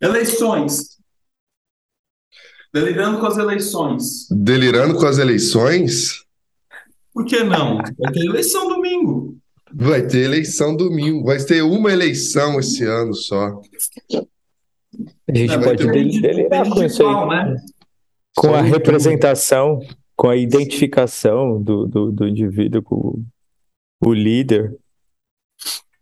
[0.00, 0.98] Eleições.
[2.72, 4.28] Delirando com as eleições.
[4.30, 6.24] Delirando com as eleições?
[7.12, 7.78] Por que não?
[7.98, 9.36] Vai ter eleição domingo.
[9.72, 11.24] Vai ter eleição domingo.
[11.24, 13.60] Vai ter uma eleição esse ano só.
[15.28, 17.28] A gente Não, pode vai ter um del- delirar com isso aí.
[17.28, 17.56] né?
[18.36, 19.80] Com a Só representação,
[20.16, 23.24] com a identificação do, do, do indivíduo com
[24.04, 24.76] o líder.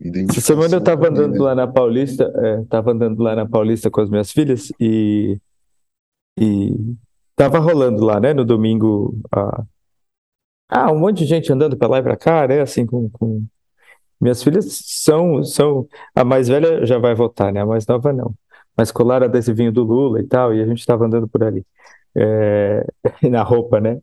[0.00, 4.02] Essa semana eu tava andando lá na Paulista, é, tava andando lá na Paulista com
[4.02, 5.38] as minhas filhas e,
[6.38, 6.94] e
[7.34, 9.64] tava rolando lá, né, no domingo, a,
[10.68, 13.44] ah, um monte de gente andando pra lá e pra cá, né, assim, com, com...
[14.20, 18.34] Minhas filhas são, são, a mais velha já vai votar, né, a mais nova não,
[18.76, 21.64] mas colaram adesivinho do Lula e tal, e a gente tava andando por ali,
[22.14, 22.86] é,
[23.30, 23.98] na roupa, né,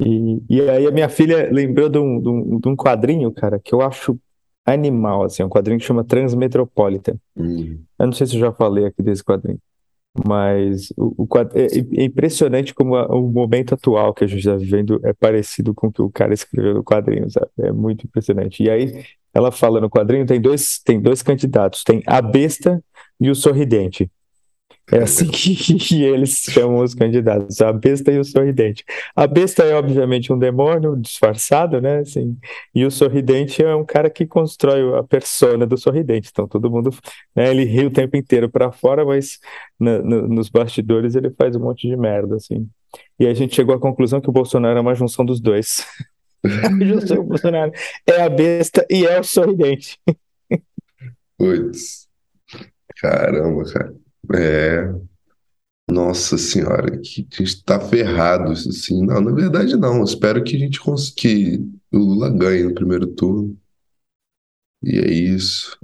[0.00, 3.60] e, e aí a minha filha lembrou de um, de um, de um quadrinho, cara,
[3.60, 4.18] que eu acho
[4.64, 7.16] animal, assim, é um quadrinho que chama Transmetropolitan.
[7.36, 7.80] Hum.
[7.98, 9.58] Eu não sei se eu já falei aqui desse quadrinho,
[10.26, 11.66] mas o, o é,
[12.00, 15.88] é impressionante como a- o momento atual que a gente está vivendo é parecido com
[15.88, 17.48] o que o cara escreveu no quadrinho, sabe?
[17.60, 18.62] É muito impressionante.
[18.62, 19.04] E aí
[19.34, 22.82] ela fala no quadrinho, tem dois, tem dois candidatos, tem a besta
[23.20, 24.10] e o sorridente.
[24.90, 28.84] É assim que, eles chamam os candidatos, a besta e o sorridente.
[29.14, 31.98] A besta é obviamente um demônio disfarçado, né?
[32.00, 32.36] Assim,
[32.74, 36.30] e o sorridente é um cara que constrói a persona do sorridente.
[36.32, 36.90] Então todo mundo,
[37.34, 39.38] né, ele ri o tempo inteiro para fora, mas
[39.78, 42.68] na- no- nos bastidores ele faz um monte de merda, assim.
[43.18, 45.86] E a gente chegou à conclusão que o Bolsonaro é uma junção dos dois.
[46.44, 47.70] A junção do Bolsonaro
[48.04, 49.96] é a besta e é o sorridente.
[51.38, 52.08] Putz.
[52.96, 54.01] Caramba, cara.
[54.34, 54.92] É.
[55.90, 59.04] Nossa senhora, que a gente tá ferrado, assim.
[59.04, 60.02] Não, na verdade não.
[60.04, 63.56] Espero que a gente consiga o Lula ganhe no primeiro turno.
[64.82, 65.78] E é isso.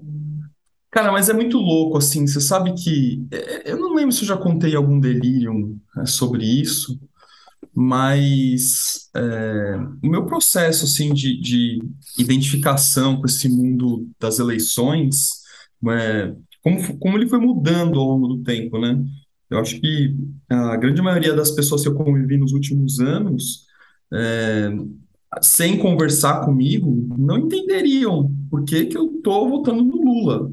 [0.91, 4.29] Cara, mas é muito louco, assim, você sabe que, é, eu não lembro se eu
[4.29, 6.99] já contei algum delírio né, sobre isso,
[7.75, 11.79] mas é, o meu processo, assim, de, de
[12.19, 15.43] identificação com esse mundo das eleições,
[15.91, 16.35] é,
[16.69, 19.03] como, como ele foi mudando ao longo do tempo, né?
[19.51, 20.15] Eu acho que
[20.49, 23.67] a grande maioria das pessoas que eu convivi nos últimos anos,
[24.13, 24.71] é,
[25.41, 30.51] sem conversar comigo, não entenderiam por que que eu tô votando no Lula.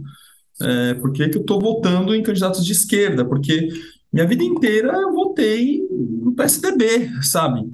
[0.62, 3.26] É, por que que eu estou votando em candidatos de esquerda?
[3.26, 3.68] Porque
[4.12, 7.70] minha vida inteira eu votei no PSDB, sabe?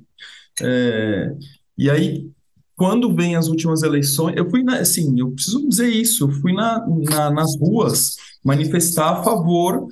[0.60, 1.36] É,
[1.78, 2.30] e aí,
[2.82, 6.52] quando vem as últimas eleições, eu fui, na, assim, eu preciso dizer isso, eu fui
[6.52, 9.88] na, na- nas ruas manifestar a favor,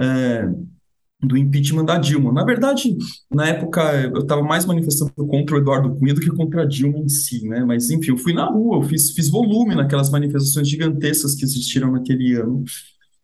[0.00, 0.48] é,
[1.22, 2.32] do impeachment da Dilma.
[2.32, 2.96] Na verdade,
[3.32, 3.80] na época,
[4.12, 7.48] eu estava mais manifestando contra o Eduardo Cunha do que contra a Dilma em si,
[7.48, 7.64] né?
[7.64, 11.92] Mas, enfim, eu fui na rua, eu fiz, fiz volume naquelas manifestações gigantescas que existiram
[11.92, 12.64] naquele ano.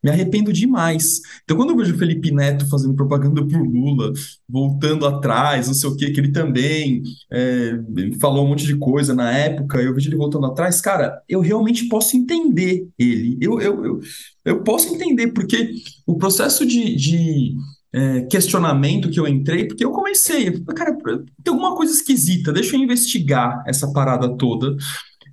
[0.03, 1.21] Me arrependo demais.
[1.43, 4.13] Então, quando eu vejo o Felipe Neto fazendo propaganda pro Lula,
[4.49, 7.79] voltando atrás, não sei o quê, que ele também é,
[8.21, 11.89] falou um monte de coisa na época, eu vejo ele voltando atrás, cara, eu realmente
[11.89, 13.37] posso entender ele.
[13.41, 14.01] Eu, eu, eu,
[14.45, 15.75] eu posso entender, porque
[16.07, 17.57] o processo de, de
[17.93, 22.81] é, questionamento que eu entrei, porque eu comecei, cara, tem alguma coisa esquisita, deixa eu
[22.81, 24.77] investigar essa parada toda.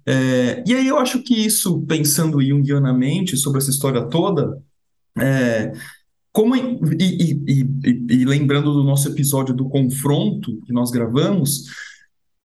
[0.08, 4.62] É, e aí eu acho que isso, pensando junguianamente sobre essa história toda,
[5.20, 5.74] é,
[6.34, 6.64] como e,
[7.02, 11.64] e- e- e- e lembrando do nosso episódio do confronto que nós gravamos,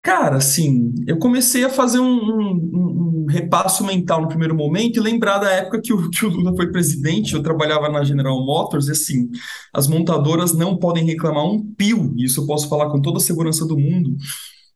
[0.01, 5.01] cara, assim, eu comecei a fazer um, um- um repasso mental no primeiro momento e
[5.01, 8.87] lembrar da época que o, que o Lula foi presidente, eu trabalhava na General Motors,
[8.87, 9.29] e assim,
[9.73, 13.21] as montadoras não podem reclamar um pio, e isso eu posso falar com toda a
[13.21, 14.15] segurança do mundo,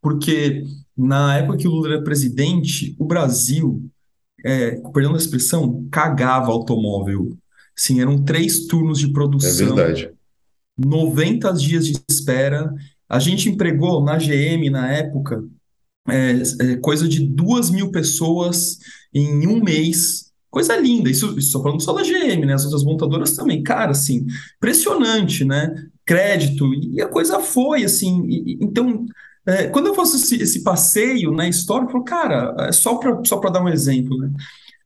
[0.01, 0.63] porque
[0.95, 3.83] na época que o Lula era presidente, o Brasil,
[4.45, 7.37] é, perdão a expressão, cagava automóvel.
[7.75, 10.11] Sim, eram três turnos de É produção, verdade.
[10.77, 12.73] 90 dias de espera.
[13.09, 15.43] A gente empregou na GM, na época,
[16.09, 18.79] é, é, coisa de duas mil pessoas
[19.13, 20.31] em um mês.
[20.49, 22.53] Coisa linda, isso, isso só falando só da GM, né?
[22.53, 23.61] As outras montadoras também.
[23.63, 24.25] Cara, assim,
[24.57, 25.73] impressionante, né?
[26.05, 28.25] Crédito, e a coisa foi, assim.
[28.29, 29.05] e- então,
[29.47, 33.23] é, quando eu faço esse, esse passeio na história, eu falo, cara, é só para
[33.25, 34.31] só dar um exemplo, né?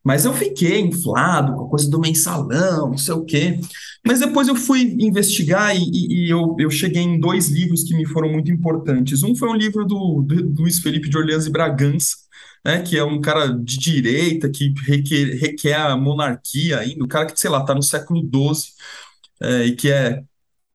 [0.04, 3.60] Mas eu fiquei inflado com a coisa do mensalão, não sei o quê.
[4.06, 7.94] Mas depois eu fui investigar e, e- e eu, eu cheguei em dois livros que
[7.94, 9.22] me foram muito importantes.
[9.22, 12.16] Um foi um livro do, do Luiz Felipe de Orleans e Bragança,
[12.64, 17.26] né, que é um cara de direita que requer, requer a monarquia ainda, um cara
[17.26, 18.72] que, sei lá, está no século XII
[19.40, 20.22] é, e que é,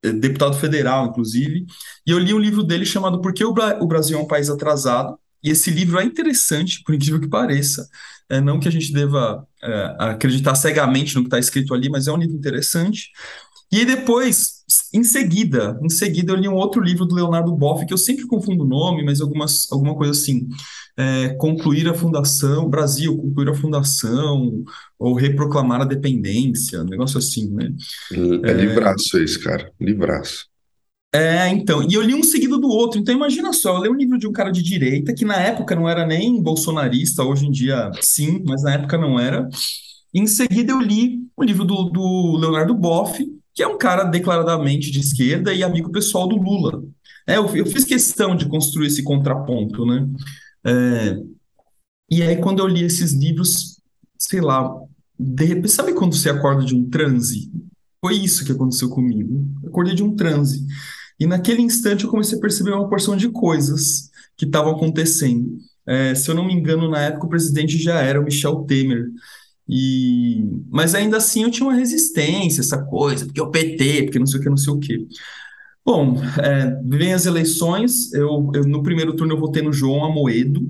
[0.02, 1.66] deputado federal, inclusive.
[2.06, 5.18] E eu li um livro dele chamado Por que o Brasil é um País Atrasado?
[5.44, 7.88] e esse livro é interessante, por incrível que pareça.
[8.30, 12.08] É, não que a gente deva é, acreditar cegamente no que está escrito ali, mas
[12.08, 13.12] é um livro interessante.
[13.72, 17.86] E aí depois, em seguida, em seguida eu li um outro livro do Leonardo Boff,
[17.86, 20.48] que eu sempre confundo o nome, mas algumas, alguma coisa assim,
[20.98, 24.64] é, concluir a fundação, Brasil, concluir a fundação,
[24.98, 27.72] ou reproclamar a dependência, um negócio assim, né?
[28.44, 30.48] É, é livraço esse, cara, livraço.
[31.14, 33.96] É, então, e eu li um seguido do outro, então imagina só, eu li um
[33.96, 37.52] livro de um cara de direita, que na época não era nem bolsonarista, hoje em
[37.52, 39.48] dia sim, mas na época não era,
[40.14, 43.26] em seguida eu li o livro do, do Leonardo Boff,
[43.58, 46.84] que é um cara declaradamente de esquerda e amigo pessoal do Lula.
[47.26, 50.08] É, eu, eu fiz questão de construir esse contraponto, né?
[50.64, 51.18] É,
[52.08, 53.82] e aí, quando eu li esses livros,
[54.16, 54.70] sei lá,
[55.20, 57.52] de repente, sabe quando você acorda de um transe?
[58.00, 59.44] Foi isso que aconteceu comigo.
[59.64, 60.64] Eu acordei de um transe.
[61.20, 65.58] E naquele instante eu comecei a perceber uma porção de coisas que estavam acontecendo.
[65.84, 69.08] É, se eu não me engano, na época o presidente já era o Michel Temer.
[69.70, 74.26] E, mas ainda assim eu tinha uma resistência, essa coisa, porque o PT, porque não
[74.26, 75.08] sei o que, não sei o que.
[75.86, 80.62] Bom, é, vem as eleições, eu, eu, no primeiro turno eu votei no João Amoedo,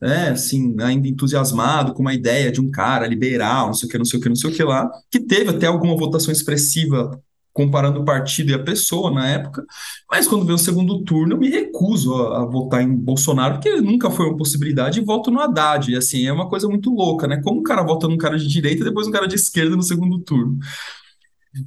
[0.00, 3.98] né, assim, ainda entusiasmado com uma ideia de um cara liberal, não sei o que,
[3.98, 7.18] não sei o que, não sei o que lá, que teve até alguma votação expressiva
[7.56, 9.64] comparando o partido e a pessoa na época,
[10.10, 13.80] mas quando veio o segundo turno, eu me recuso a, a, votar em Bolsonaro, porque
[13.80, 15.90] nunca foi uma possibilidade, e voto no Haddad.
[15.90, 17.40] E assim, é uma coisa muito louca, né?
[17.42, 19.82] Como o cara vota num cara de direita e depois um cara de esquerda no
[19.82, 20.58] segundo turno.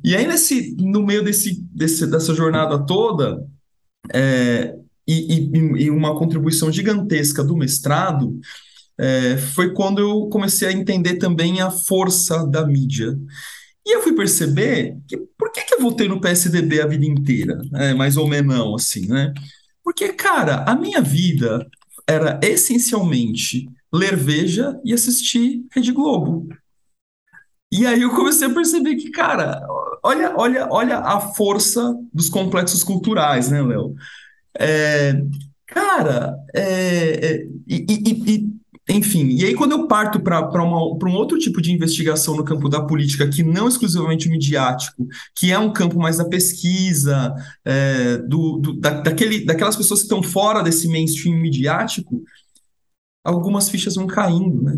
[0.03, 3.43] E aí, nesse, no meio desse, desse dessa jornada toda,
[4.13, 4.75] é,
[5.07, 8.39] e, e, e, uma contribuição gigantesca do mestrado,
[8.99, 13.17] é, foi quando eu comecei a entender também a força da mídia.
[13.89, 17.59] E eu fui perceber que por que, que eu votei no PSDB a vida inteira?
[17.73, 19.33] É, mais ou menos assim, né?
[19.83, 21.67] Porque, cara, a minha vida
[22.07, 26.47] era essencialmente ler Veja e assistir Rede Globo.
[27.71, 29.59] E aí eu comecei a perceber que, cara,
[30.03, 33.95] olha, olha, olha a força dos complexos culturais, né, Léo?
[34.59, 35.19] É,
[35.65, 38.58] cara, é, é, e, e, e
[38.89, 42.81] enfim, e aí quando eu parto para um outro tipo de investigação no campo da
[42.81, 47.33] política, que não exclusivamente o midiático, que é um campo mais da pesquisa,
[47.63, 52.23] é, do, do, da, daquele, daquelas pessoas que estão fora desse mainstream midiático,
[53.23, 54.77] algumas fichas vão caindo, né?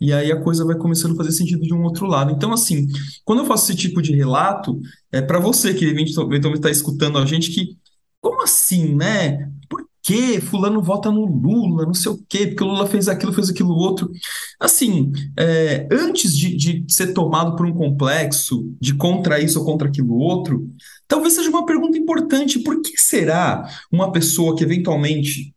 [0.00, 2.30] E aí a coisa vai começando a fazer sentido de um outro lado.
[2.30, 2.86] Então, assim,
[3.24, 4.80] quando eu faço esse tipo de relato,
[5.10, 7.76] é para você que eventualmente está escutando a gente que,
[8.20, 9.50] como assim, né?
[9.68, 10.40] Por quê?
[10.40, 13.74] Fulano vota no Lula, não sei o quê, porque o Lula fez aquilo, fez aquilo
[13.74, 14.10] outro.
[14.58, 19.86] Assim, é, antes de, de ser tomado por um complexo de contra isso ou contra
[19.86, 20.66] aquilo outro,
[21.06, 25.54] talvez seja uma pergunta importante: por que será uma pessoa que eventualmente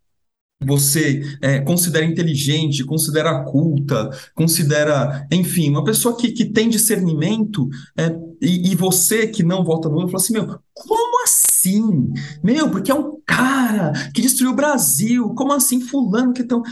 [0.63, 7.67] você é, considera inteligente, considera culta, considera, enfim, uma pessoa que, que tem discernimento,
[7.97, 12.13] é, e, e, você que não vota no Lula, fala assim, meu, como assim?
[12.43, 16.63] Meu, porque é um cara que destruiu o Brasil, como assim fulano que tão...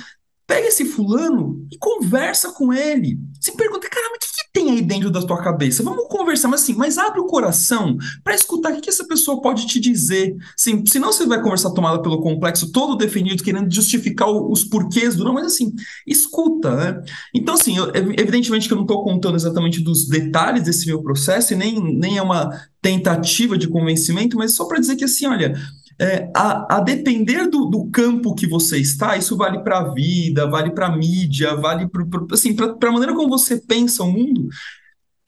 [0.47, 3.19] Pega esse fulano e conversa com ele.
[3.39, 4.18] Se pergunta, caramba,
[4.60, 5.82] tem aí dentro da tua cabeça?
[5.82, 9.42] Vamos conversar, mas assim, mas abre o coração para escutar o que, que essa pessoa
[9.42, 10.36] pode te dizer.
[10.56, 15.24] Sim, senão você vai conversar tomada pelo complexo, todo definido, querendo justificar os porquês do
[15.24, 15.74] não, mas assim,
[16.06, 17.02] escuta, né?
[17.34, 21.54] Então, assim, eu, evidentemente que eu não estou contando exatamente dos detalhes desse meu processo,
[21.54, 22.50] e nem, nem é uma
[22.82, 25.54] tentativa de convencimento, mas só para dizer que assim, olha,
[26.00, 30.48] é, a, a, depender do, do, campo que você está, isso vale para a vida,
[30.48, 34.48] vale para a mídia, vale para assim, a maneira como você pensa o mundo,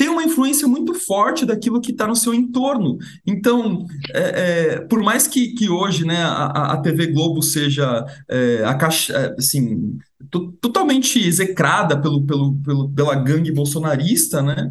[0.01, 2.98] tem uma influência muito forte daquilo que está no seu entorno.
[3.24, 8.63] Então, é, é, por mais que, que hoje né, a, a TV Globo seja é,
[8.66, 10.00] a caixa, é, assim,
[10.60, 14.70] totalmente execrada pelo, pelo, pelo, pela gangue bolsonarista, né?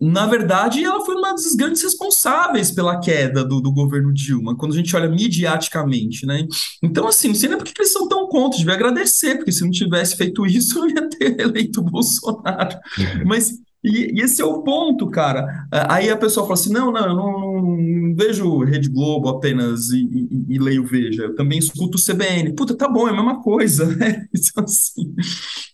[0.00, 4.72] Na verdade, ela foi uma das grandes responsáveis pela queda do, do governo Dilma, quando
[4.72, 6.46] a gente olha midiaticamente, né?
[6.82, 9.62] Então, assim, não sei nem por que eles são tão contra, devia agradecer, porque se
[9.62, 12.76] não tivesse feito isso, eu ia ter eleito o Bolsonaro.
[12.98, 13.24] Uhum.
[13.26, 15.66] Mas e, e, esse é o ponto, cara.
[15.70, 20.00] Aí a pessoa fala assim: não, não, eu não, não vejo Rede Globo apenas e,
[20.00, 22.54] e, e, leio Veja, eu também escuto o CBN.
[22.54, 24.26] Puta, tá bom, é a mesma coisa, né?
[24.34, 25.14] Então, assim.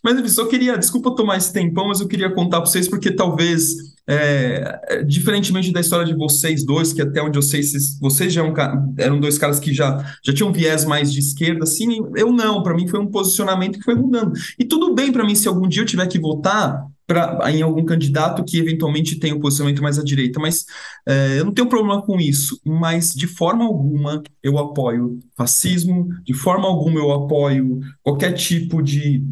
[0.03, 3.11] Mas eu só queria, desculpa tomar esse tempão, mas eu queria contar para vocês, porque
[3.11, 3.73] talvez,
[4.07, 8.43] é, diferentemente da história de vocês dois, que até onde eu sei, vocês, vocês já
[8.43, 12.61] eram, eram dois caras que já, já tinham viés mais de esquerda, assim, eu não,
[12.61, 14.33] para mim foi um posicionamento que foi mudando.
[14.59, 17.85] E tudo bem para mim se algum dia eu tiver que votar pra, em algum
[17.85, 20.65] candidato que eventualmente tenha um posicionamento mais à direita, mas
[21.07, 26.33] é, eu não tenho problema com isso, mas de forma alguma eu apoio fascismo, de
[26.33, 29.23] forma alguma eu apoio qualquer tipo de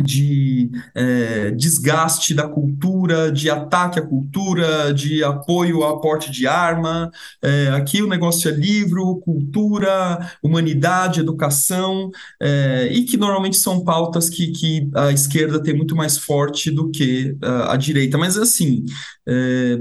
[0.00, 7.10] de é, desgaste da cultura, de ataque à cultura, de apoio ao aporte de arma.
[7.42, 14.28] É, aqui o negócio é livro, cultura, humanidade, educação, é, e que normalmente são pautas
[14.28, 18.16] que, que a esquerda tem muito mais forte do que a, a direita.
[18.16, 18.84] Mas assim,
[19.28, 19.78] é,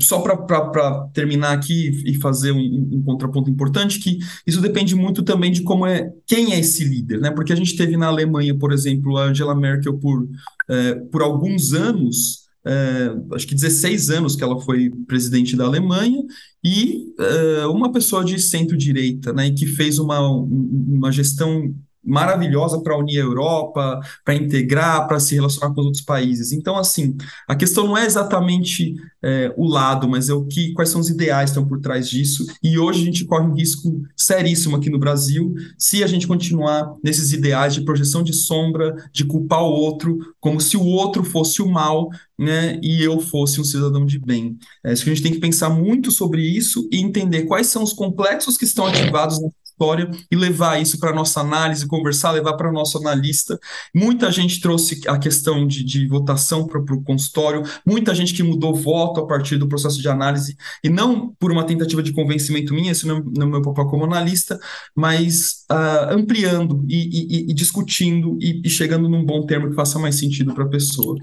[0.00, 5.52] só para terminar aqui e fazer um, um, contraponto importante, que isso depende muito também
[5.52, 7.30] de como é quem é esse líder, né?
[7.30, 10.26] Porque a gente teve na Alemanha, por exemplo, a Angela Merkel por,
[10.68, 16.22] é, por alguns anos, é, acho que 16 anos que ela foi presidente da Alemanha,
[16.64, 19.50] e é, uma pessoa de centro-direita, né?
[19.50, 21.74] Que fez uma, uma gestão
[22.06, 26.52] maravilhosa para unir a Europa, para integrar, para se relacionar com os outros países.
[26.52, 27.16] Então, assim,
[27.48, 31.08] a questão não é exatamente é, o lado, mas é o que, quais são os
[31.08, 32.46] ideais que estão por trás disso.
[32.62, 36.94] E hoje a gente corre um risco seríssimo aqui no Brasil se a gente continuar
[37.02, 41.60] nesses ideais de projeção de sombra, de culpar o outro, como se o outro fosse
[41.60, 42.08] o mal,
[42.38, 44.58] né, e eu fosse um cidadão de bem.
[44.84, 47.82] É, acho que a gente tem que pensar muito sobre isso e entender quais são
[47.82, 49.40] os complexos que estão ativados
[49.76, 53.58] história e levar isso para nossa análise, conversar, levar para o nosso analista.
[53.94, 58.74] Muita gente trouxe a questão de, de votação para o consultório, muita gente que mudou
[58.74, 62.92] voto a partir do processo de análise, e não por uma tentativa de convencimento minha,
[62.92, 64.58] isso não, não é meu papel como analista,
[64.94, 69.98] mas uh, ampliando e, e, e discutindo e, e chegando num bom termo que faça
[69.98, 71.16] mais sentido para a pessoa.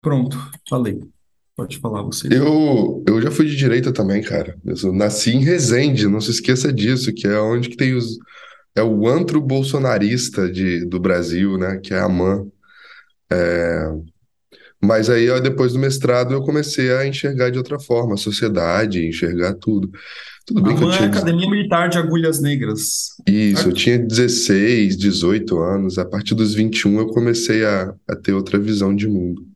[0.00, 0.36] Pronto,
[0.68, 1.00] falei.
[1.62, 2.26] Pode falar você.
[2.26, 4.56] Eu, eu já fui de direita também, cara.
[4.64, 8.18] Eu nasci em Resende, não se esqueça disso, que é onde que tem os.
[8.74, 11.78] É o antro bolsonarista de, do Brasil, né?
[11.80, 12.46] Que é a MAN.
[13.30, 13.92] É...
[14.82, 19.06] Mas aí, ó, depois do mestrado, eu comecei a enxergar de outra forma a sociedade,
[19.06, 19.88] enxergar tudo.
[20.44, 21.08] Tudo bem a que eu é tinha.
[21.08, 23.10] Academia Militar de Agulhas Negras.
[23.24, 25.96] Isso, eu tinha 16, 18 anos.
[25.96, 29.51] A partir dos 21 eu comecei a, a ter outra visão de mundo.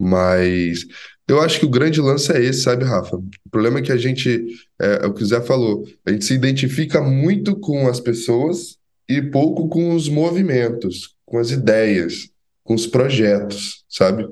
[0.00, 0.84] Mas
[1.28, 3.16] eu acho que o grande lance é esse, sabe, Rafa?
[3.16, 4.46] O problema é que a gente,
[4.80, 8.76] é, é o que o Zé falou, a gente se identifica muito com as pessoas
[9.08, 12.28] e pouco com os movimentos, com as ideias,
[12.62, 14.24] com os projetos, sabe?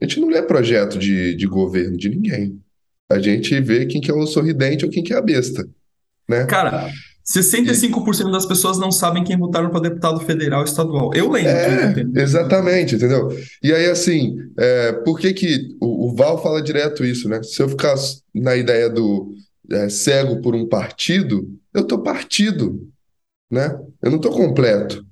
[0.00, 2.60] A gente não lê projeto de, de governo de ninguém.
[3.10, 5.68] A gente vê quem que é o sorridente ou quem que é a besta,
[6.28, 6.46] né?
[6.46, 6.90] Cara,
[7.26, 11.10] 65% das pessoas não sabem quem votaram para deputado federal e estadual.
[11.14, 11.50] Eu lembro.
[11.50, 13.28] É, exatamente, entendeu?
[13.62, 17.42] E aí, assim, é, por que que o, o, Val fala direto isso, né?
[17.42, 17.94] Se eu ficar
[18.34, 19.32] na ideia do
[19.72, 22.86] é, cego por um partido, eu tô partido,
[23.50, 23.74] né?
[24.02, 25.02] Eu não tô completo.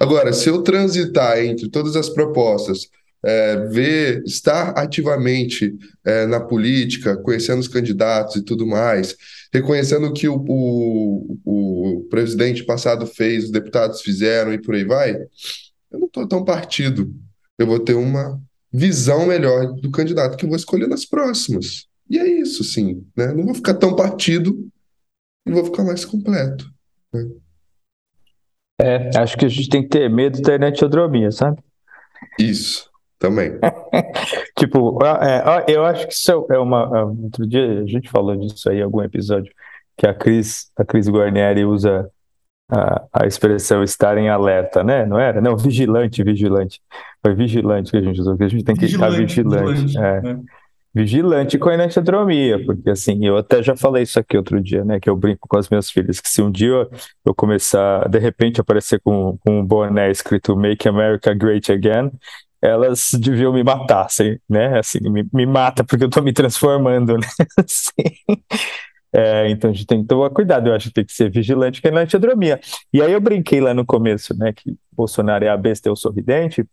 [0.00, 2.88] Agora, se eu transitar entre todas as propostas,
[3.24, 9.16] é, ver, estar ativamente é, na política, conhecendo os candidatos e tudo mais,
[9.52, 14.84] reconhecendo o que o, o, o presidente passado fez, os deputados fizeram e por aí
[14.84, 15.16] vai,
[15.90, 17.14] eu não estou tão partido.
[17.58, 18.40] Eu vou ter uma
[18.72, 21.86] visão melhor do candidato que eu vou escolher nas próximas.
[22.10, 23.06] E é isso, sim.
[23.16, 23.32] Né?
[23.32, 24.68] Não vou ficar tão partido
[25.46, 26.68] e vou ficar mais completo.
[27.12, 27.30] Né?
[28.80, 31.62] É, acho que a gente tem que ter medo da enetiodromia, sabe?
[32.38, 32.90] Isso.
[33.18, 33.52] Também.
[34.58, 36.90] tipo, é, eu acho que isso é uma.
[36.94, 39.52] É, outro dia a gente falou disso aí em algum episódio,
[39.96, 42.10] que a Cris, a Cris Guarnieri usa
[42.70, 45.06] a, a expressão estar em alerta, né?
[45.06, 45.40] Não era?
[45.40, 46.80] Não, vigilante, vigilante.
[47.22, 49.82] Foi vigilante que a gente usou, que a gente tem que vigilante, estar vigilante.
[49.82, 50.30] vigilante é.
[50.30, 50.64] É.
[50.96, 55.00] Vigilante com a enantiodromia, porque assim, eu até já falei isso aqui outro dia, né?
[55.00, 56.88] Que eu brinco com as minhas filhas, que se um dia
[57.26, 62.12] eu começar, de repente, aparecer com, com um boné escrito Make America Great Again,
[62.64, 64.78] elas deviam me matar, assim, né?
[64.78, 67.26] Assim, me, me mata porque eu tô me transformando, né?
[67.58, 68.34] Assim.
[69.12, 71.80] É, então a gente tem que tomar cuidado, eu acho que tem que ser vigilante
[71.80, 72.58] com a antiodromia.
[72.92, 75.96] E aí eu brinquei lá no começo, né, que Bolsonaro é a besta e o
[75.96, 76.66] sorridente,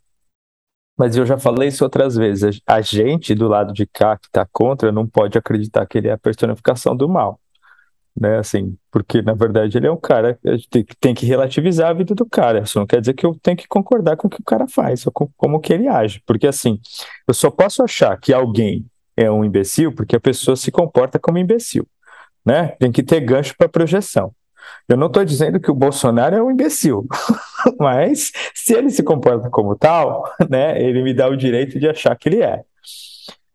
[0.98, 2.62] mas eu já falei isso outras vezes.
[2.66, 6.14] A gente do lado de cá que está contra não pode acreditar que ele é
[6.14, 7.41] a personificação do mal
[8.20, 8.38] né?
[8.38, 10.38] Assim, porque na verdade ele é um cara
[10.70, 12.60] que tem, que relativizar a vida do cara.
[12.62, 15.06] Isso não quer dizer que eu tenho que concordar com o que o cara faz,
[15.06, 16.22] ou com como que ele age.
[16.26, 16.80] Porque assim,
[17.28, 21.38] eu só posso achar que alguém é um imbecil porque a pessoa se comporta como
[21.38, 21.88] imbecil,
[22.46, 22.70] né?
[22.80, 24.34] Tem que ter gancho para projeção.
[24.88, 27.08] Eu não estou dizendo que o Bolsonaro é um imbecil,
[27.80, 32.16] mas se ele se comporta como tal, né, ele me dá o direito de achar
[32.16, 32.64] que ele é.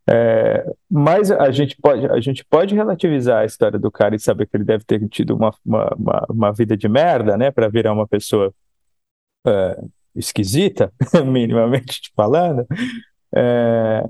[0.09, 4.47] É, mas a gente, pode, a gente pode relativizar a história do cara e saber
[4.47, 8.07] que ele deve ter tido uma, uma, uma, vida de merda, né, para virar uma
[8.07, 8.55] pessoa
[9.45, 9.81] é,
[10.15, 10.93] esquisita,
[11.27, 12.65] minimamente falando,
[13.35, 14.05] é,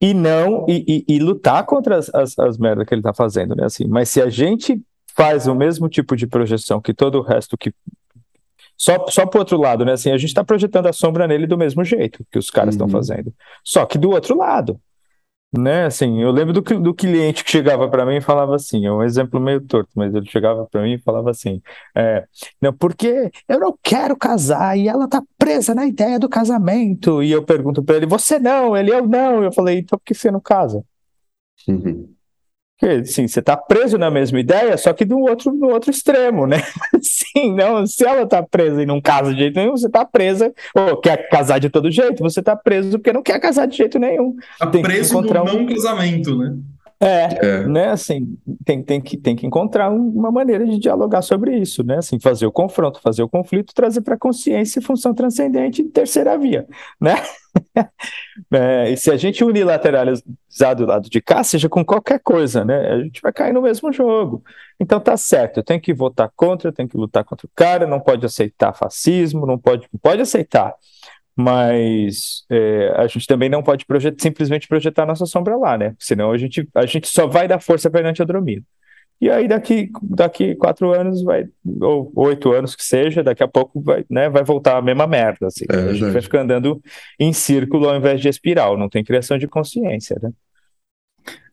[0.00, 3.54] e não e, e, e, lutar contra as, as, as merdas que ele tá fazendo,
[3.54, 3.64] né?
[3.64, 4.80] Assim, mas se a gente
[5.14, 7.72] faz o mesmo tipo de projeção que todo o resto que
[8.76, 9.92] só, só pro outro lado, né?
[9.92, 12.86] Assim, a gente está projetando a sombra nele do mesmo jeito que os caras estão
[12.86, 12.92] uhum.
[12.92, 13.34] fazendo.
[13.64, 14.80] Só que do outro lado.
[15.50, 18.92] Né, assim, eu lembro do, do cliente que chegava para mim e falava assim, é
[18.92, 21.62] um exemplo meio torto, mas ele chegava para mim e falava assim,
[21.96, 22.26] é,
[22.60, 27.22] não, porque eu não quero casar e ela tá presa na ideia do casamento.
[27.22, 28.76] E eu pergunto para ele, você não?
[28.76, 29.42] Ele, eu não.
[29.42, 30.84] Eu falei, então por que você não casa?
[31.66, 32.17] Uhum.
[32.78, 36.46] Porque, sim, você está preso na mesma ideia, só que do outro, no outro extremo,
[36.46, 36.62] né?
[37.02, 40.52] Sim, não, se ela está presa e não casa de jeito nenhum, você está presa,
[40.74, 43.98] ou quer casar de todo jeito, você está preso porque não quer casar de jeito
[43.98, 44.36] nenhum.
[44.52, 45.44] Está preso no um...
[45.44, 46.56] não casamento, né?
[47.00, 51.56] É, é, né, assim, tem, tem, que, tem que encontrar uma maneira de dialogar sobre
[51.56, 55.84] isso, né, assim, fazer o confronto, fazer o conflito, trazer para a consciência função transcendente
[55.84, 56.66] terceira via,
[57.00, 57.14] né,
[58.52, 62.92] é, e se a gente unilateralizar do lado de cá, seja com qualquer coisa, né,
[62.92, 64.42] a gente vai cair no mesmo jogo,
[64.80, 67.86] então tá certo, eu tenho que votar contra, eu tenho que lutar contra o cara,
[67.86, 70.74] não pode aceitar fascismo, não pode, pode aceitar,
[71.38, 75.94] mas é, a gente também não pode projet simplesmente projetar nossa sombra lá, né?
[75.96, 78.64] Senão a gente, a gente só vai dar força perante a Andromeda.
[79.20, 81.44] E aí daqui, daqui quatro anos vai,
[81.80, 85.46] ou oito anos que seja, daqui a pouco vai, né, vai voltar a mesma merda.
[85.46, 85.64] Assim.
[85.70, 86.82] É, a gente vai ficar andando
[87.20, 90.32] em círculo ao invés de espiral, não tem criação de consciência, né?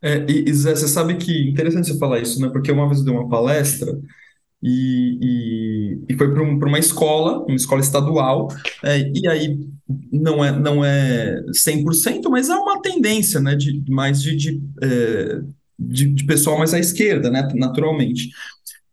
[0.02, 2.50] É, e, Zé, você sabe que interessante você falar isso, né?
[2.50, 3.92] Porque uma vez eu dei uma palestra
[4.64, 8.48] e, e, e foi para um, uma escola, uma escola estadual,
[8.84, 9.60] é, e aí
[10.12, 15.42] não é, não é 100%, mas é uma tendência, né, de, mais de, de, é,
[15.78, 18.30] de, de pessoal mais à esquerda, né, naturalmente.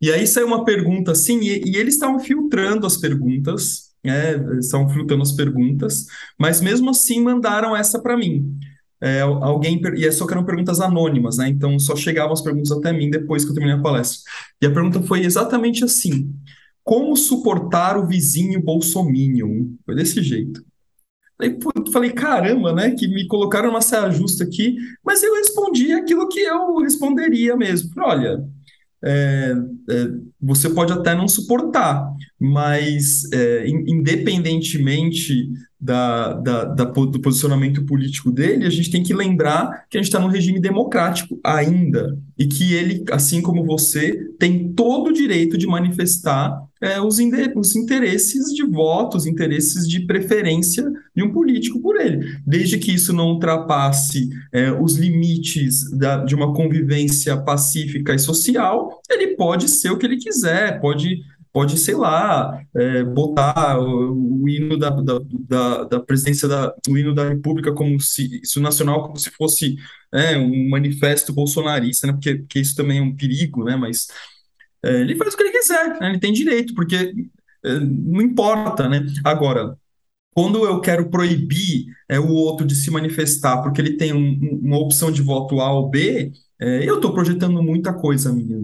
[0.01, 4.89] E aí saiu uma pergunta assim, e, e eles estavam filtrando as perguntas, né, estavam
[4.89, 6.07] filtrando as perguntas,
[6.39, 8.59] mas mesmo assim mandaram essa para mim
[9.03, 11.49] é, alguém, e é só que eram perguntas anônimas, né?
[11.49, 14.21] Então só chegavam as perguntas até mim depois que eu terminei a palestra.
[14.61, 16.33] E a pergunta foi exatamente assim:
[16.85, 19.75] como suportar o vizinho bolsominion?
[19.85, 20.65] Foi desse jeito.
[21.51, 22.91] Pô, falei, caramba, né?
[22.93, 27.91] Que me colocaram uma saia justa aqui, mas eu respondi aquilo que eu responderia mesmo.
[27.99, 28.45] Olha,
[29.05, 29.55] é,
[29.91, 30.09] é,
[30.41, 35.49] você pode até não suportar, mas é, independentemente
[35.81, 40.09] da, da, da, do posicionamento político dele, a gente tem que lembrar que a gente
[40.09, 45.59] está num regime democrático ainda e que ele, assim como você, tem todo o direito
[45.59, 47.19] de manifestar é, os,
[47.57, 52.93] os interesses de voto, os interesses de preferência de um político por ele, desde que
[52.93, 59.69] isso não ultrapasse é, os limites da, de uma convivência pacífica e social, ele pode
[59.69, 64.89] ser o que ele quiser, pode pode, sei lá, é, botar o, o hino da,
[64.89, 69.31] da, da, da, presidência da, o hino da República como se, isso nacional como se
[69.31, 69.77] fosse
[70.11, 72.15] é, um manifesto bolsonarista, né?
[72.15, 73.77] Porque, porque isso também é um perigo, né?
[73.77, 74.07] Mas
[74.85, 76.11] ele faz o que ele quiser, né?
[76.11, 77.15] Ele tem direito, porque
[77.65, 79.07] é, não importa, né?
[79.25, 79.77] Agora,
[80.35, 84.79] quando eu quero proibir é, o outro de se manifestar porque ele tem um, uma
[84.79, 88.57] opção de voto A ou B, é, eu estou projetando muita coisa minha.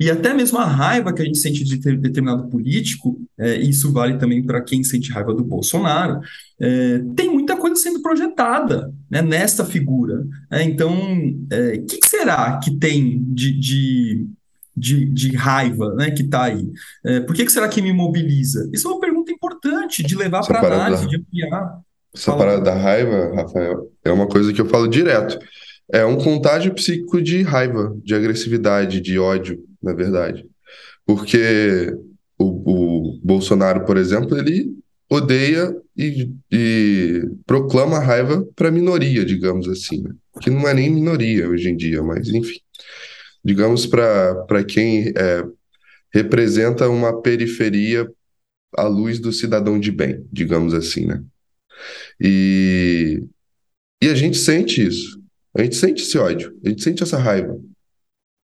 [0.00, 3.92] E até mesmo a raiva que a gente sente de ter determinado político, é, isso
[3.92, 6.20] vale também para quem sente raiva do Bolsonaro,
[6.58, 10.26] é, tem muita coisa sendo projetada né, nesta figura.
[10.50, 14.26] É, então, o é, que será que tem de, de,
[14.76, 16.68] de, de raiva né, que está aí?
[17.04, 18.68] É, por que, que será que me mobiliza?
[18.72, 21.08] Isso é uma pergunta importante de levar para análise, da...
[21.08, 21.80] de ampliar.
[22.14, 25.38] Essa parada da raiva, Rafael, é uma coisa que eu falo direto.
[25.92, 30.44] É um contágio psíquico de raiva, de agressividade, de ódio, na verdade.
[31.04, 31.94] Porque
[32.38, 34.74] o, o Bolsonaro, por exemplo, ele
[35.08, 40.10] odeia e, e proclama raiva para a minoria, digamos assim, né?
[40.40, 42.60] que não é nem minoria hoje em dia, mas enfim,
[43.46, 45.44] digamos para quem é,
[46.12, 48.10] representa uma periferia
[48.76, 51.22] à luz do cidadão de bem, digamos assim, né?
[52.20, 53.22] E,
[54.02, 55.22] e a gente sente isso.
[55.56, 57.56] A gente sente esse ódio, a gente sente essa raiva,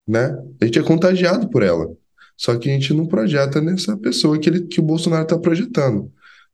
[0.07, 0.35] né?
[0.59, 1.87] A gente é contagiado por ela.
[2.35, 6.11] Só que a gente não projeta nessa pessoa que, ele, que o Bolsonaro está projetando.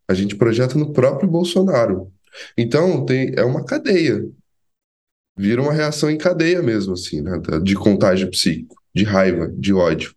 [0.10, 2.12] A gente projeta no próprio Bolsonaro.
[2.58, 4.28] Então, tem, é uma cadeia.
[5.38, 7.40] Vira uma reação em cadeia mesmo, assim, né?
[7.62, 10.16] De contágio psíquico, de raiva, de ódio.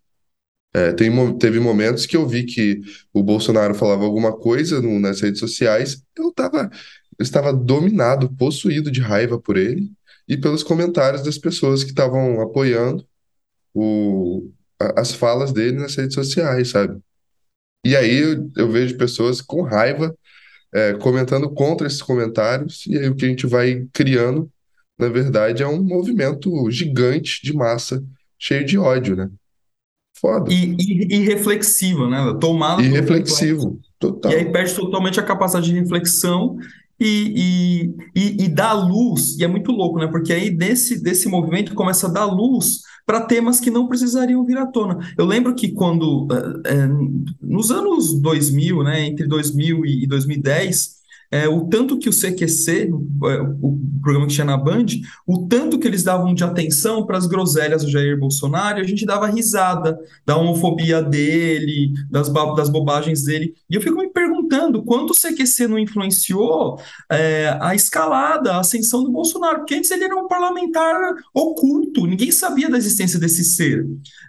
[0.73, 5.19] É, tem, teve momentos que eu vi que o Bolsonaro falava alguma coisa no, nas
[5.19, 6.69] redes sociais, eu, tava,
[7.19, 9.91] estava dominado, possuído de raiva por ele,
[10.27, 13.03] e pelos comentários das pessoas que estavam apoiando
[13.73, 14.51] o,
[14.95, 17.01] as falas dele nas redes sociais, sabe?
[17.85, 20.15] E aí eu, eu vejo pessoas com raiva
[20.71, 24.51] é, comentando contra esses comentários, e aí o que a gente vai criando,
[24.99, 28.03] na verdade, é um movimento gigante de massa,
[28.37, 29.29] cheio de ódio, né?
[30.19, 30.51] Foda.
[30.51, 32.37] E, e, e reflexivo, né?
[32.41, 34.31] Tomado E reflexivo, total.
[34.31, 36.57] E aí perde totalmente a capacidade de reflexão
[36.99, 40.07] e, e, e, e dá luz, e é muito louco, né?
[40.07, 44.57] Porque aí desse, desse movimento começa a dar luz para temas que não precisariam vir
[44.57, 44.99] à tona.
[45.17, 46.27] Eu lembro que quando,
[46.65, 46.87] é,
[47.41, 50.98] nos anos 2000, né, entre 2000 e 2010,
[51.31, 52.89] é, o tanto que o CQC,
[53.61, 54.85] o programa que tinha na Band,
[55.27, 59.05] o tanto que eles davam de atenção para as groselhas do Jair Bolsonaro, a gente
[59.05, 63.53] dava risada da homofobia dele, das, das bobagens dele.
[63.69, 64.38] E eu fico me perguntando
[64.83, 66.79] quanto o CQC não influenciou
[67.11, 70.95] é, a escalada, a ascensão do Bolsonaro, porque antes ele era um parlamentar
[71.33, 73.85] oculto, ninguém sabia da existência desse ser.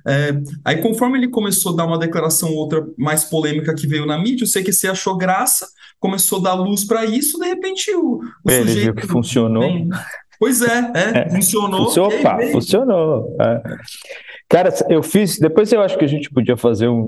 [0.07, 0.33] É,
[0.65, 4.45] aí, conforme ele começou a dar uma declaração outra mais polêmica que veio na mídia,
[4.45, 8.69] o CQC achou graça, começou a dar luz para isso, de repente o, o Ele
[8.69, 8.85] sujeito...
[8.85, 9.63] viu que funcionou.
[9.63, 9.89] Bem,
[10.39, 11.87] pois é, é, é funcionou.
[11.87, 13.37] Opa, funcionou.
[13.41, 13.63] É.
[14.51, 15.39] Cara, eu fiz.
[15.39, 17.05] Depois eu acho que a gente podia fazer um,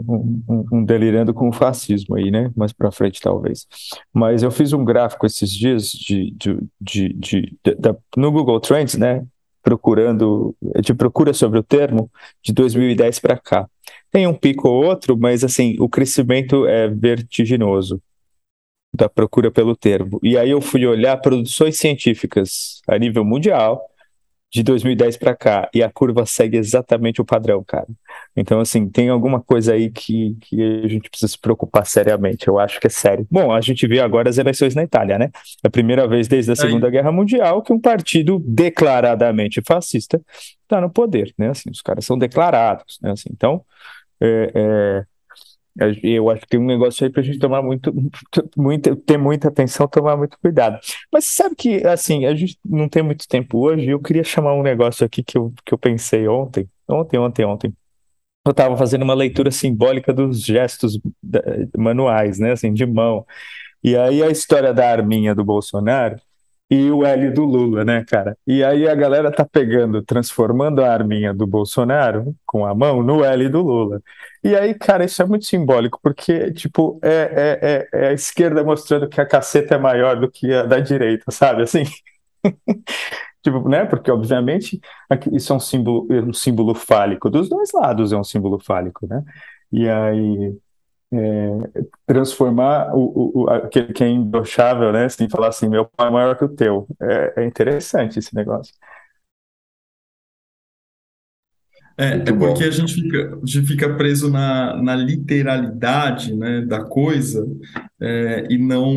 [0.49, 2.53] um, um delirando com o fascismo aí, né?
[2.55, 3.67] Mais para frente, talvez.
[4.15, 8.95] Mas eu fiz um gráfico esses dias de, de, de, de, de no Google Trends,
[8.95, 9.27] né?
[9.61, 12.09] Procurando, de procura sobre o termo,
[12.41, 13.69] de 2010 para cá.
[14.09, 18.01] Tem um pico ou outro, mas assim, o crescimento é vertiginoso
[18.95, 20.21] da procura pelo termo.
[20.23, 23.83] E aí eu fui olhar produções científicas a nível mundial
[24.53, 27.87] de 2010 para cá e a curva segue exatamente o padrão, cara.
[28.37, 32.49] Então, assim, tem alguma coisa aí que, que a gente precisa se preocupar seriamente.
[32.49, 33.27] Eu acho que é sério.
[33.31, 35.31] Bom, a gente viu agora as eleições na Itália, né?
[35.65, 36.91] É a primeira vez desde a Segunda.
[36.91, 40.21] Guerra Mundial que um partido declaradamente fascista
[40.63, 41.49] está no poder, né?
[41.49, 43.13] Assim, os caras são declarados, né?
[43.13, 43.65] Assim, então,
[44.21, 45.05] é, é
[46.03, 47.93] eu acho que tem um negócio aí para a gente tomar muito,
[48.57, 50.79] muito, ter muita atenção, tomar muito cuidado.
[51.13, 54.63] Mas sabe que, assim, a gente não tem muito tempo hoje, eu queria chamar um
[54.63, 57.73] negócio aqui que eu, que eu pensei ontem, ontem, ontem, ontem.
[58.45, 60.99] Eu estava fazendo uma leitura simbólica dos gestos
[61.77, 63.25] manuais, né, assim, de mão.
[63.83, 66.17] E aí a história da arminha do Bolsonaro
[66.73, 68.35] e o L do Lula, né, cara?
[68.47, 73.23] E aí a galera tá pegando, transformando a arminha do Bolsonaro com a mão no
[73.23, 74.03] L do Lula.
[74.43, 77.11] E aí, cara, isso é muito simbólico, porque, tipo, é,
[77.93, 80.81] é, é, é a esquerda mostrando que a caceta é maior do que a da
[80.81, 81.63] direita, sabe?
[81.63, 81.85] Assim.
[83.45, 83.85] tipo, né?
[83.85, 84.81] Porque, obviamente,
[85.31, 87.29] isso é um símbolo, um símbolo fálico.
[87.29, 89.23] Dos dois lados é um símbolo fálico, né?
[89.71, 90.57] E aí
[91.13, 95.05] é, transformar o, o, aquele que é imbrochável, né?
[95.05, 96.87] Assim, falar assim, meu pai é maior que o teu.
[97.01, 98.75] É, é interessante esse negócio.
[101.99, 106.83] É, é porque a gente fica, a gente fica preso na, na literalidade, né, da
[106.83, 107.47] coisa
[108.01, 108.97] é, e não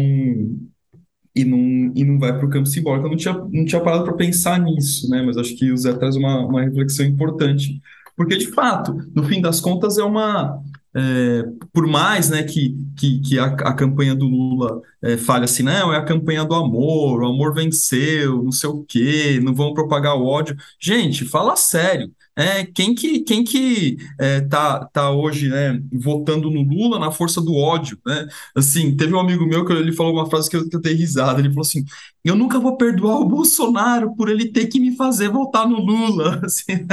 [1.36, 3.08] e não, e não vai para o campo simbólico.
[3.08, 5.22] Eu não tinha, não tinha parado para pensar nisso, né?
[5.22, 7.82] Mas acho que o Zé traz uma, uma reflexão importante.
[8.16, 10.64] Porque, de fato, no fim das contas, é uma,
[10.96, 15.62] é, por mais né, que, que, que a, a, campanha do Lula é, fale assim,
[15.62, 19.74] não, é a campanha do amor, o amor venceu, não sei o quê, não vão
[19.74, 20.56] propagar o ódio.
[20.80, 22.10] Gente, fala sério.
[22.38, 27.42] É, quem que, quem que é, tá, tá hoje né, votando no Lula na força
[27.42, 27.98] do ódio?
[28.06, 28.28] Né?
[28.56, 30.94] Assim, teve um amigo meu que ele falou uma frase que eu, que eu dei
[30.94, 31.40] risada.
[31.40, 31.84] Ele falou assim:
[32.24, 36.42] Eu nunca vou perdoar o Bolsonaro por ele ter que me fazer votar no Lula.
[36.44, 36.86] Assim.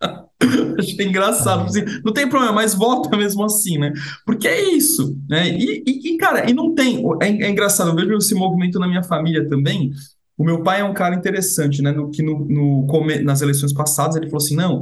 [0.78, 1.64] Acho engraçado.
[1.64, 3.92] Assim, não tem problema, mas vota mesmo assim, né?
[4.24, 5.48] Porque é isso, né?
[5.48, 7.02] E, e, e cara, e não tem.
[7.22, 9.90] É, é, engraçado, eu vejo esse movimento na minha família também.
[10.36, 11.92] O meu pai é um cara interessante, né?
[11.92, 12.86] No, que no, no,
[13.22, 14.80] nas eleições passadas ele falou assim: não,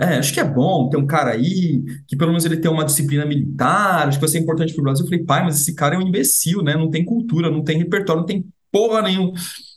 [0.00, 2.84] é, acho que é bom ter um cara aí, que pelo menos ele tem uma
[2.84, 5.04] disciplina militar, acho que vai ser importante para o Brasil.
[5.04, 6.74] Eu falei, pai, mas esse cara é um imbecil, né?
[6.74, 9.32] Não tem cultura, não tem repertório, não tem porra nenhuma.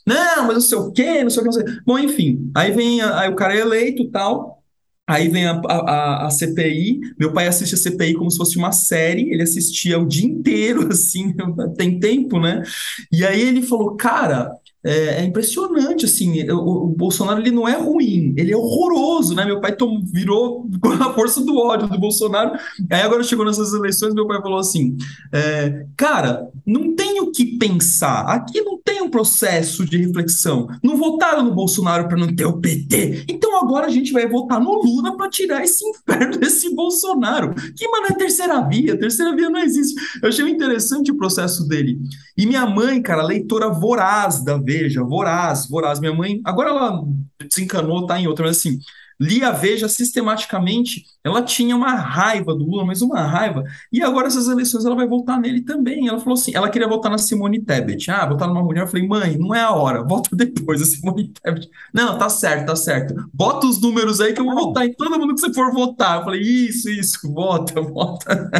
[0.06, 1.80] Não, mas não sei o quê, não sei o que, não sei.
[1.86, 4.61] Bom, enfim, aí vem, aí o cara é eleito tal.
[5.06, 8.70] Aí vem a, a, a, CPI, meu pai assiste a CPI como se fosse uma
[8.70, 11.34] série, ele assistia o dia inteiro, assim,
[11.76, 12.62] tem tempo, né?
[13.10, 14.50] E aí ele falou, cara,
[14.84, 19.44] é, é, impressionante, assim, o, o, Bolsonaro ele não é ruim, ele é horroroso, né?
[19.44, 20.68] Meu pai tom, virou
[21.00, 22.58] a força do ódio do Bolsonaro.
[22.90, 24.96] Aí agora chegou nessas eleições, meu pai falou assim:
[25.32, 30.66] é, cara, não tem o que pensar, aqui não tem um processo de reflexão.
[30.82, 34.60] Não votaram no Bolsonaro para não ter o PT, então agora a gente vai votar
[34.60, 37.54] no Lula para tirar esse inferno desse Bolsonaro.
[37.76, 38.98] Que mano é terceira via?
[38.98, 39.94] Terceira via não existe.
[40.20, 42.00] Eu achei interessante o processo dele.
[42.36, 46.00] E minha mãe, cara, leitora voraz da Veja, voraz, voraz.
[46.00, 47.02] Minha mãe, agora ela
[47.38, 48.78] desencanou, tá em outra, mas assim,
[49.20, 53.62] lia Veja sistematicamente ela tinha uma raiva do Lula, mas uma raiva.
[53.92, 56.08] E agora essas eleições ela vai votar nele também.
[56.08, 58.10] Ela falou assim, ela queria votar na Simone Tebet.
[58.10, 58.82] Ah, votar numa mulher.
[58.82, 61.70] Eu falei, mãe, não é a hora, vota depois a Simone Tebet.
[61.94, 63.14] Não, tá certo, tá certo.
[63.32, 66.18] Bota os números aí que eu vou votar em todo mundo que você for votar.
[66.18, 68.50] Eu falei, isso, isso, vota, vota.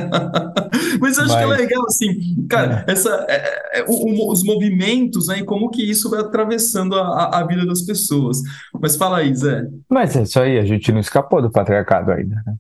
[1.01, 1.45] mas eu acho mas...
[1.45, 2.93] que é legal, assim, cara, é.
[2.93, 7.47] essa, é, é, o, os movimentos, né, e como que isso vai atravessando a, a
[7.47, 8.39] vida das pessoas.
[8.81, 9.67] Mas fala aí, Zé.
[9.89, 12.52] Mas é isso aí, a gente não escapou do patriarcado ainda, né?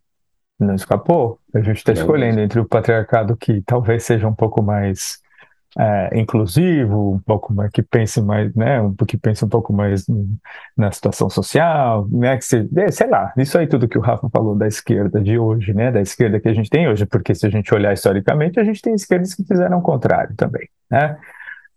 [0.58, 1.38] Não escapou.
[1.54, 5.22] A gente está escolhendo entre o patriarcado que talvez seja um pouco mais
[5.78, 10.04] é, inclusivo, um pouco mais que pense mais, né, um, que pense um pouco mais
[10.76, 14.28] na situação social, né, que se, é, sei lá, isso aí tudo que o Rafa
[14.28, 17.46] falou da esquerda de hoje, né, da esquerda que a gente tem hoje, porque se
[17.46, 21.16] a gente olhar historicamente, a gente tem esquerdas que fizeram o contrário também, né?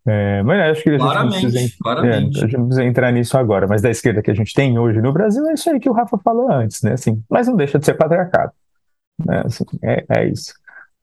[0.07, 2.37] É, mas acho que a gente, claramente, precisa, claramente.
[2.37, 4.77] É, a gente não precisa entrar nisso agora, mas da esquerda que a gente tem
[4.77, 6.91] hoje no Brasil é isso aí que o Rafa falou antes, né?
[6.91, 8.51] Assim, mas não deixa de ser patriarcado.
[9.23, 9.43] Né?
[9.45, 10.53] Assim, é, é isso.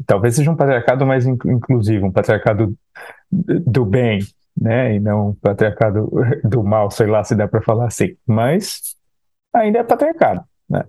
[0.07, 2.77] Talvez seja um patriarcado mais inclusivo, um patriarcado
[3.31, 4.21] do bem,
[4.59, 4.97] né?
[4.97, 6.11] E não um patriarcado
[6.45, 8.17] do mal, sei lá se dá para falar assim.
[8.27, 8.97] Mas
[9.55, 10.85] ainda é patriarcado, né?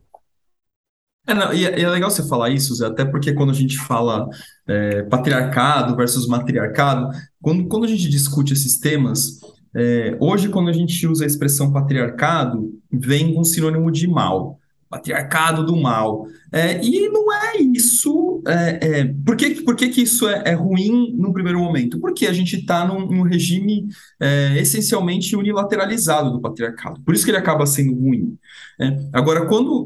[1.26, 3.56] É, não, e, é, e é legal você falar isso, Zé, até porque quando a
[3.56, 4.28] gente fala
[4.68, 7.10] é, patriarcado versus matriarcado,
[7.42, 9.40] quando, quando a gente discute esses temas,
[9.76, 14.60] é, hoje, quando a gente usa a expressão patriarcado, vem um sinônimo de mal
[14.94, 16.28] patriarcado do mal.
[16.52, 18.44] É, e não é isso.
[18.48, 22.00] É, é, por que, por que, que isso é, é ruim no primeiro momento?
[22.00, 23.88] Porque a gente está num, num, regime
[24.20, 27.02] é, essencialmente unilateralizado do patriarcado.
[27.02, 28.38] Por isso que ele acaba sendo ruim.
[28.80, 28.88] É.
[29.14, 29.86] agora, quando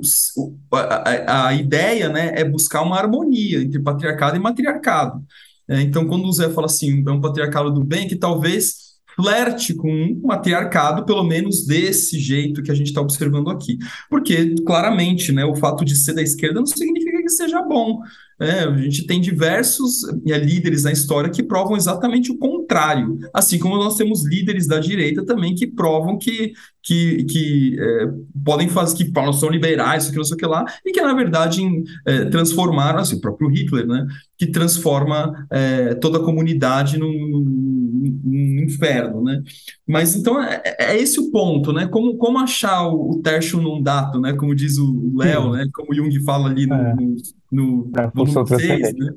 [0.72, 5.24] a, a, a, ideia né, é buscar uma harmonia entre patriarcado e matriarcado.
[5.70, 8.87] É, então, quando o Zé fala assim, é um patriarcado do bem, que talvez
[9.19, 13.80] flerte com um matriarcado, pelo menos desse jeito que a gente está observando aqui.
[14.10, 17.99] Porque, claramente, né, o fato de ser da esquerda não significa que seja bom.
[18.39, 23.58] É, a gente tem diversos é, líderes na história que provam exatamente o contrário, assim
[23.58, 28.08] como nós temos líderes da direita também que provam que, que, que é,
[28.45, 31.13] podem fazer, que são liberais, isso aqui, não sei o que lá, e que na
[31.13, 31.62] verdade
[32.06, 34.06] é, transformaram, assim, o próprio Hitler, né,
[34.38, 39.41] que transforma é, toda a comunidade num, num, num, inferno, né?
[39.88, 41.88] Mas então é, é, esse o ponto, né?
[41.88, 44.34] Como, como achar o, o tertium non dato, né?
[44.34, 45.67] Como diz o Léo, né?
[45.73, 47.15] Como Jung fala ali no, no
[47.51, 49.12] no, é, função no 6, né?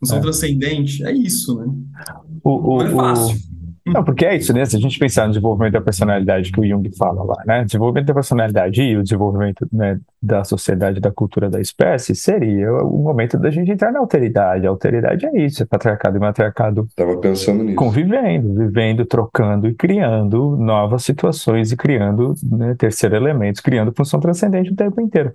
[0.00, 0.20] Função é.
[0.20, 1.66] transcendente, é isso, né?
[2.42, 3.36] O, o, Não é fácil.
[3.36, 3.54] O...
[3.86, 4.64] Não, porque é isso, né?
[4.64, 7.64] Se a gente pensar no desenvolvimento da personalidade que o Jung fala lá, né?
[7.64, 13.02] Desenvolvimento da personalidade e o desenvolvimento né, da sociedade, da cultura da espécie, seria o
[13.02, 14.66] momento da gente entrar na alteridade.
[14.66, 16.88] A alteridade é isso, é patriarcado e matriarcado.
[16.96, 17.76] Tava pensando nisso.
[17.76, 24.72] Convivendo, vivendo, trocando e criando novas situações e criando né, terceiro elementos, criando função transcendente
[24.72, 25.34] o tempo inteiro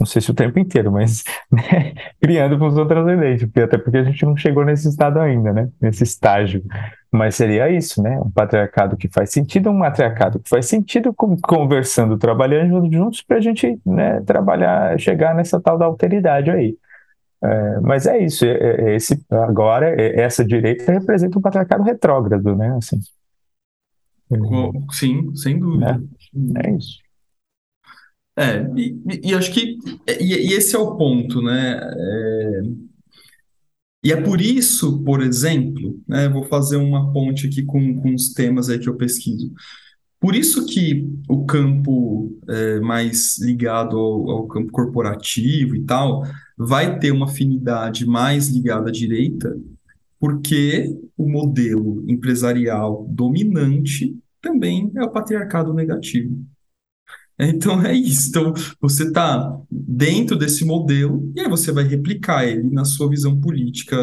[0.00, 4.24] não sei se o tempo inteiro, mas né, criando função transcendente, até porque a gente
[4.24, 5.68] não chegou nesse estado ainda, né?
[5.78, 6.64] Nesse estágio.
[7.12, 8.18] Mas seria isso, né?
[8.18, 13.40] Um patriarcado que faz sentido, um matriarcado que faz sentido, conversando, trabalhando juntos para a
[13.40, 16.78] gente né, trabalhar, chegar nessa tal da alteridade aí.
[17.42, 22.54] É, mas é isso, é, é, esse, agora é, essa direita representa um patriarcado retrógrado,
[22.54, 22.76] né?
[22.76, 22.98] Assim,
[24.92, 26.00] Sim, sem dúvida.
[26.56, 26.98] É, é isso.
[28.40, 29.76] É, e, e acho que
[30.18, 31.78] e, e, esse é o ponto, né?
[31.78, 32.62] É,
[34.02, 38.32] e é por isso, por exemplo, né, vou fazer uma ponte aqui com, com os
[38.32, 39.52] temas aí que eu pesquiso.
[40.18, 46.22] Por isso que o campo é, mais ligado ao, ao, campo corporativo e tal
[46.56, 49.54] vai ter uma afinidade mais ligada à direita,
[50.18, 56.42] porque o modelo empresarial dominante também é o patriarcado negativo.
[57.48, 58.28] Então é isso.
[58.28, 63.40] Então você está dentro desse modelo e aí você vai replicar ele na sua visão
[63.40, 63.96] política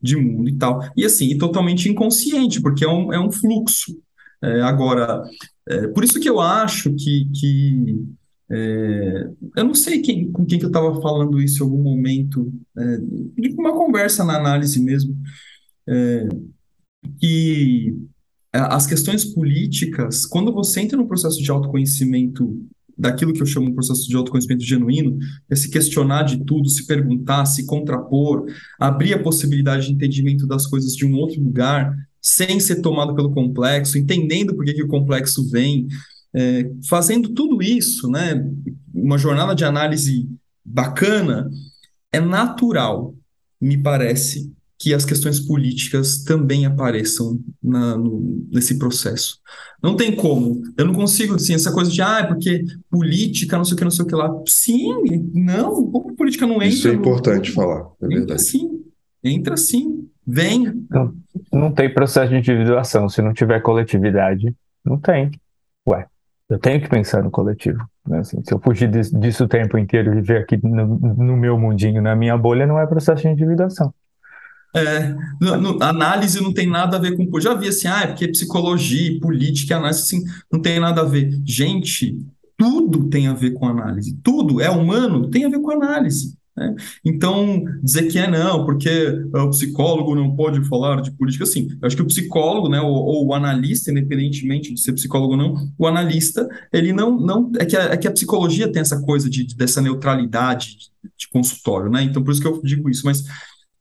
[0.00, 0.80] de mundo e tal.
[0.96, 3.98] E assim, e totalmente inconsciente, porque é um, é um fluxo.
[4.42, 5.22] É, agora,
[5.68, 8.04] é, por isso que eu acho que, que
[8.50, 12.52] é, eu não sei quem, com quem que eu estava falando isso em algum momento,
[12.76, 12.98] é,
[13.58, 15.16] uma conversa na análise mesmo,
[15.88, 16.28] é,
[17.18, 17.96] que
[18.52, 22.64] as questões políticas, quando você entra no processo de autoconhecimento
[22.96, 26.86] daquilo que eu chamo de processo de autoconhecimento genuíno, é se questionar de tudo, se
[26.86, 28.46] perguntar, se contrapor,
[28.78, 33.32] abrir a possibilidade de entendimento das coisas de um outro lugar, sem ser tomado pelo
[33.32, 35.86] complexo, entendendo por que, que o complexo vem,
[36.32, 38.44] é, fazendo tudo isso, né,
[38.92, 40.28] uma jornada de análise
[40.64, 41.50] bacana,
[42.12, 43.14] é natural,
[43.60, 44.52] me parece,
[44.84, 49.40] que as questões políticas também apareçam na, no, nesse processo.
[49.82, 50.60] Não tem como.
[50.76, 53.84] Eu não consigo, assim, essa coisa de, ah, é porque política, não sei o que,
[53.84, 54.42] não sei o que lá.
[54.46, 56.68] Sim, não, como política não entra?
[56.68, 57.54] Isso é importante no...
[57.54, 58.42] falar, é entra verdade.
[58.42, 58.84] sim,
[59.24, 60.86] entra sim, vem.
[60.90, 61.14] Não,
[61.50, 63.08] não tem processo de individuação.
[63.08, 65.30] Se não tiver coletividade, não tem.
[65.88, 66.06] Ué,
[66.50, 67.82] eu tenho que pensar no coletivo.
[68.06, 68.18] Né?
[68.18, 71.58] Assim, se eu fugir disso, disso, o tempo inteiro e viver aqui no, no, meu
[71.58, 73.94] mundinho, na minha bolha, não é processo de individuação.
[74.76, 77.40] É, no, análise não tem nada a ver com.
[77.40, 81.40] Já vi assim, ah, é porque psicologia, política, análise, assim, não tem nada a ver.
[81.44, 82.18] Gente,
[82.56, 84.18] tudo tem a ver com análise.
[84.22, 86.36] Tudo é humano, tem a ver com análise.
[86.56, 86.74] Né?
[87.04, 88.88] Então, dizer que é não, porque
[89.32, 92.92] o psicólogo não pode falar de política, assim, eu acho que o psicólogo, né, ou,
[92.92, 97.64] ou, o analista, independentemente de ser psicólogo ou não, o analista, ele não, não é,
[97.64, 101.90] que a, é que a psicologia tem essa coisa de, dessa neutralidade de, de consultório,
[101.90, 103.24] né, então por isso que eu digo isso, mas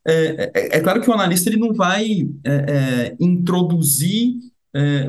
[0.08, 4.36] é, é, é claro que o analista ele não vai é, é introduzir
[4.76, 5.08] é,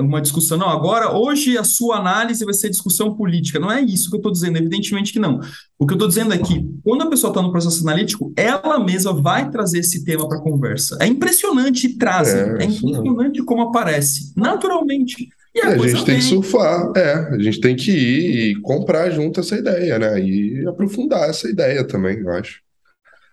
[0.00, 0.56] uma discussão.
[0.56, 3.58] Não, agora, hoje a sua análise vai ser discussão política.
[3.58, 5.40] Não é isso que eu estou dizendo, evidentemente que não.
[5.78, 8.78] O que eu estou dizendo é que, quando a pessoa está no processo analítico, ela
[8.78, 10.96] mesma vai trazer esse tema para a conversa.
[11.00, 15.28] É impressionante traz, é, é impressionante como aparece, naturalmente.
[15.52, 19.10] E a, a gente tem que surfar, é, a gente tem que ir e comprar
[19.10, 20.20] junto essa ideia, né?
[20.20, 22.60] E aprofundar essa ideia também, eu acho.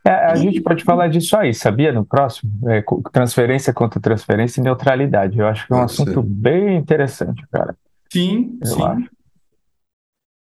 [0.08, 1.92] É, a gente pode falar disso aí, sabia?
[1.92, 5.38] No próximo, é, transferência contra transferência e neutralidade.
[5.38, 6.24] Eu acho que é um pode assunto ser.
[6.24, 7.76] bem interessante, cara.
[8.12, 8.84] Sim, eu sim.
[8.84, 9.10] acho.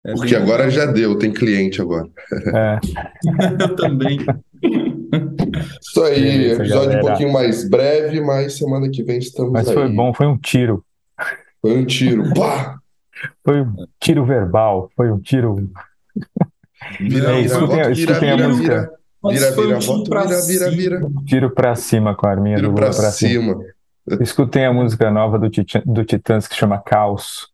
[0.06, 2.08] É Porque agora já deu, tem cliente agora.
[2.54, 2.80] É.
[3.63, 4.20] eu também.
[5.82, 7.04] Isso aí, Beleza, episódio galera.
[7.04, 9.74] um pouquinho mais breve, mas semana que vem estamos mas aí.
[9.74, 10.86] Mas foi bom, foi um tiro.
[11.62, 12.78] Foi um tiro, pá!
[13.44, 15.72] Foi um tiro verbal, foi um tiro.
[17.00, 18.91] Vira, é, escutem, vira, vira, a música.
[19.29, 19.51] Vira.
[19.51, 21.01] Vira, vira, volta, vira, vira, vira.
[21.25, 23.53] Tiro pra cima com a arminha Tiro do pra, Lula pra cima.
[23.53, 24.21] cima.
[24.21, 25.49] Escutem a música nova do,
[25.85, 27.49] do Titãs que chama Caos.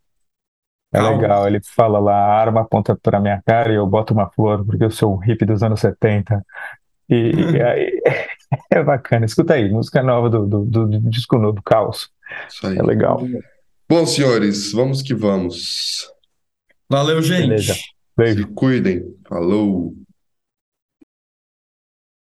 [0.94, 1.10] É Caos.
[1.16, 4.66] legal, ele fala lá, a arma aponta pra minha cara e eu boto uma flor,
[4.66, 6.46] porque eu sou um hippie dos anos 70.
[7.10, 8.02] E, e aí,
[8.70, 9.26] é bacana.
[9.26, 12.10] Escuta aí, música nova do, do, do, do disco novo, Caos.
[12.50, 12.78] Isso aí.
[12.78, 13.22] É legal.
[13.88, 16.10] Bom, senhores, vamos que vamos.
[16.90, 17.48] Valeu, gente.
[17.48, 17.76] Beleza.
[18.18, 18.44] Beijo.
[18.44, 19.04] Se cuidem.
[19.28, 19.94] Falou.